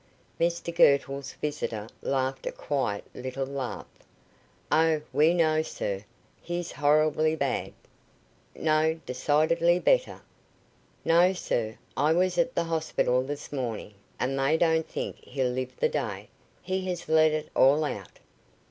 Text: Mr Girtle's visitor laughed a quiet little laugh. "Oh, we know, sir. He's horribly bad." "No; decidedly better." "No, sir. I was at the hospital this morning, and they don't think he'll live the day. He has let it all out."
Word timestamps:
Mr 0.39 0.75
Girtle's 0.75 1.33
visitor 1.33 1.87
laughed 2.01 2.47
a 2.47 2.51
quiet 2.51 3.03
little 3.13 3.45
laugh. 3.45 3.85
"Oh, 4.71 5.03
we 5.13 5.31
know, 5.31 5.61
sir. 5.61 6.03
He's 6.41 6.71
horribly 6.71 7.35
bad." 7.35 7.71
"No; 8.55 8.99
decidedly 9.05 9.77
better." 9.77 10.23
"No, 11.05 11.33
sir. 11.33 11.77
I 11.95 12.13
was 12.13 12.39
at 12.39 12.55
the 12.55 12.63
hospital 12.63 13.21
this 13.21 13.53
morning, 13.53 13.93
and 14.19 14.39
they 14.39 14.57
don't 14.57 14.89
think 14.89 15.17
he'll 15.23 15.51
live 15.51 15.77
the 15.77 15.87
day. 15.87 16.29
He 16.63 16.87
has 16.89 17.07
let 17.07 17.31
it 17.31 17.49
all 17.55 17.83
out." 17.83 18.17